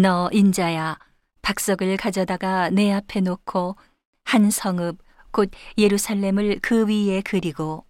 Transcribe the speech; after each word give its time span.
너 0.00 0.30
인자야 0.32 0.96
박석을 1.42 1.96
가져다가 1.96 2.70
내 2.70 2.92
앞에 2.92 3.20
놓고 3.20 3.74
한 4.22 4.48
성읍 4.48 4.96
곧 5.32 5.50
예루살렘을 5.76 6.60
그 6.62 6.86
위에 6.86 7.20
그리고 7.24 7.84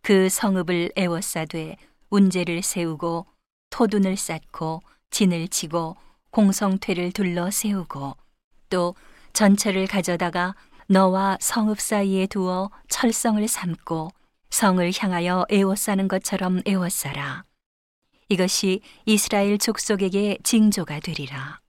그 0.00 0.30
성읍을 0.30 0.92
에워싸되 0.96 1.76
운제를 2.08 2.62
세우고 2.62 3.26
토둔을 3.68 4.16
쌓고 4.16 4.80
진을 5.10 5.48
치고 5.48 5.98
공성퇴를 6.30 7.12
둘러 7.12 7.50
세우고 7.50 8.16
또 8.70 8.94
전철을 9.34 9.86
가져다가 9.86 10.54
너와 10.88 11.36
성읍 11.42 11.78
사이에 11.78 12.26
두어 12.26 12.70
철성을 12.88 13.46
삼고 13.46 14.08
성을 14.48 14.92
향하여 14.98 15.44
에워싸는 15.50 16.08
것처럼 16.08 16.62
에워싸라. 16.64 17.44
이것이 18.28 18.80
이스라엘 19.04 19.58
족속에게 19.58 20.38
징조가 20.42 21.00
되리라. 21.00 21.60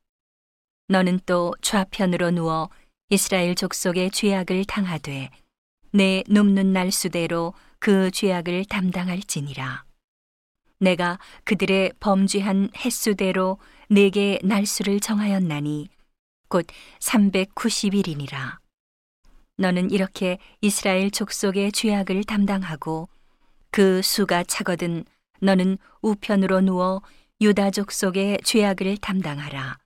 너는 0.88 1.20
또 1.25 1.54
좌편으로 1.62 2.32
누워 2.32 2.70
이스라엘 3.10 3.56
족속의 3.56 4.12
죄악을 4.12 4.65
당하되 4.65 5.29
내 5.92 6.24
눕는 6.28 6.74
날 6.74 6.92
수대로 6.92 7.54
그 7.79 8.12
죄악을 8.12 8.65
담당할지니라. 8.65 9.86
내가 10.79 11.20
그들의 11.43 11.93
범죄한 12.00 12.70
횟수대로 12.78 13.57
내게 13.90 14.40
날수를 14.43 15.00
정하였나니 15.00 15.90
곧 16.50 16.65
390일이니라. 17.00 18.57
너는 19.57 19.92
이렇게 19.92 20.37
이스라엘 20.62 21.12
족속의 21.12 21.71
죄악을 21.71 22.24
담당하고 22.26 23.07
그 23.71 24.01
수가 24.01 24.43
차거든 24.43 25.06
너는 25.42 25.78
우편으로 26.02 26.62
누워 26.62 27.02
유다 27.42 27.71
족 27.71 27.92
속의 27.92 28.39
죄악을 28.43 28.98
담당하라. 28.98 29.78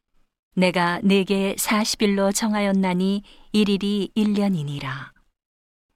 내가 0.55 0.99
내게 1.03 1.55
40일로 1.55 2.33
정하였나니 2.33 3.23
일일이 3.53 4.11
1년이니라. 4.15 5.11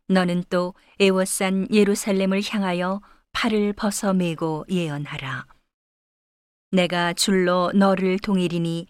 너는 0.08 0.44
또 0.50 0.74
에워싼 1.00 1.68
예루살렘을 1.72 2.42
향하여 2.48 3.02
팔을 3.34 3.74
벗어 3.74 4.14
메고 4.14 4.66
예언하라. 4.70 5.46
내가 6.72 7.14
줄로 7.14 7.72
너를 7.74 8.20
동일이니 8.20 8.88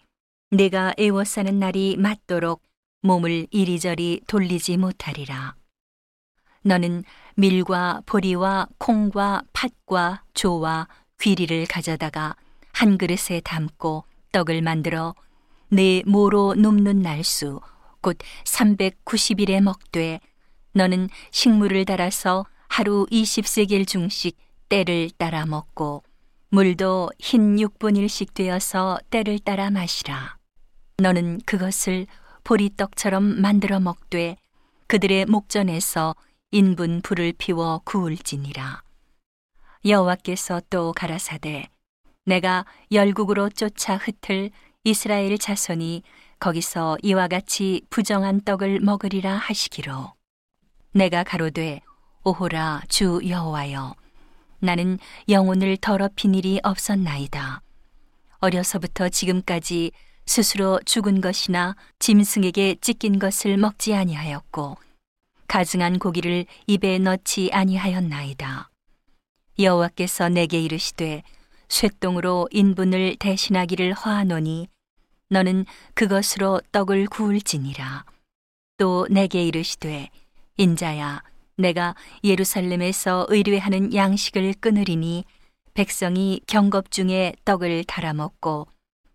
내가 0.50 0.94
에워싸는 0.96 1.58
날이 1.58 1.96
맞도록 1.98 2.62
몸을 3.02 3.46
이리저리 3.50 4.22
돌리지 4.26 4.76
못하리라. 4.76 5.54
너는 6.64 7.04
밀과 7.36 8.02
보리와 8.06 8.68
콩과 8.78 9.42
팥과 9.52 10.24
조와 10.32 10.88
귀리를 11.20 11.66
가져다가 11.66 12.34
한 12.72 12.98
그릇에 12.98 13.40
담고 13.44 14.04
떡을 14.32 14.62
만들어 14.62 15.14
내 15.68 16.02
모로 16.06 16.54
눕는 16.54 17.02
날수 17.02 17.60
곧 18.00 18.16
390일에 18.44 19.60
먹되 19.60 20.20
너는 20.72 21.08
식물을 21.30 21.84
달아서 21.84 22.46
하루 22.68 23.06
20세겔 23.10 23.86
중씩 23.86 24.36
때를 24.68 25.10
따라 25.18 25.46
먹고 25.46 26.02
물도 26.48 27.10
흰 27.18 27.56
6분일씩 27.56 28.34
되어서 28.34 28.98
때를 29.10 29.38
따라 29.38 29.70
마시라. 29.70 30.36
너는 30.98 31.40
그것을 31.46 32.06
보리떡처럼 32.44 33.40
만들어 33.40 33.80
먹되 33.80 34.36
그들의 34.86 35.26
목전에서 35.26 36.14
인분 36.54 37.00
불을 37.00 37.32
피워 37.36 37.80
구울지니라. 37.84 38.84
여호와께서 39.84 40.62
또 40.70 40.92
가라사대 40.92 41.68
내가 42.26 42.64
열국으로 42.92 43.48
쫓아 43.48 43.96
흩을 43.96 44.52
이스라엘 44.84 45.36
자손이 45.36 46.04
거기서 46.38 46.98
이와 47.02 47.26
같이 47.26 47.82
부정한 47.90 48.40
떡을 48.42 48.78
먹으리라 48.78 49.34
하시기로 49.34 50.12
내가 50.92 51.24
가로되 51.24 51.80
오호라 52.22 52.82
주 52.88 53.20
여호와여 53.26 53.96
나는 54.60 55.00
영혼을 55.28 55.76
더럽힌 55.76 56.36
일이 56.36 56.60
없었나이다 56.62 57.62
어려서부터 58.38 59.08
지금까지 59.08 59.90
스스로 60.24 60.78
죽은 60.86 61.20
것이나 61.20 61.74
짐승에게 61.98 62.76
찢긴 62.80 63.18
것을 63.18 63.56
먹지 63.56 63.92
아니하였고 63.96 64.76
가증한 65.46 65.98
고기를 65.98 66.46
입에 66.66 66.98
넣지 66.98 67.50
아니하였나이다. 67.52 68.70
여호와께서 69.58 70.28
내게 70.28 70.60
이르시되 70.60 71.22
쇠똥으로 71.68 72.48
인분을 72.50 73.16
대신하기를 73.18 73.94
허하노니 73.94 74.68
너는 75.28 75.66
그것으로 75.94 76.60
떡을 76.72 77.06
구울지니라. 77.06 78.04
또 78.76 79.06
내게 79.10 79.44
이르시되 79.44 80.10
인자야 80.56 81.22
내가 81.56 81.94
예루살렘에서 82.22 83.26
의뢰하는 83.28 83.94
양식을 83.94 84.54
끊으리니 84.60 85.24
백성이 85.74 86.40
경겁 86.46 86.90
중에 86.90 87.34
떡을 87.44 87.84
달아 87.84 88.12
먹고 88.12 88.68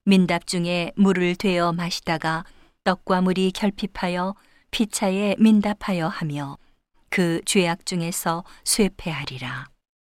민답 0.06 0.48
중에 0.48 0.92
물을 0.96 1.36
되어 1.36 1.72
마시다가 1.72 2.44
떡과 2.84 3.22
물이 3.22 3.52
결핍하여 3.52 4.36
피차에 4.72 5.36
민답하여 5.40 6.08
하며 6.08 6.58
그 7.10 7.42
죄악 7.46 7.86
중에서 7.86 8.44
쇠폐하리라. 8.64 9.70